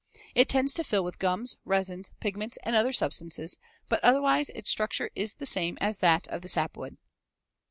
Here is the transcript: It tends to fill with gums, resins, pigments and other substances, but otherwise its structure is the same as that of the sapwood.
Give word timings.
It 0.33 0.49
tends 0.49 0.73
to 0.73 0.83
fill 0.83 1.03
with 1.03 1.19
gums, 1.19 1.57
resins, 1.63 2.09
pigments 2.19 2.57
and 2.63 2.75
other 2.75 2.91
substances, 2.91 3.59
but 3.87 4.03
otherwise 4.03 4.49
its 4.49 4.67
structure 4.71 5.11
is 5.13 5.35
the 5.35 5.45
same 5.45 5.77
as 5.79 5.99
that 5.99 6.27
of 6.29 6.41
the 6.41 6.49
sapwood. 6.49 6.97